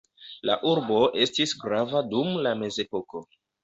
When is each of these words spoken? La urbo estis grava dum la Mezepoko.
La 0.49 0.55
urbo 0.69 0.97
estis 1.27 1.55
grava 1.67 2.05
dum 2.11 2.37
la 2.49 2.59
Mezepoko. 2.67 3.29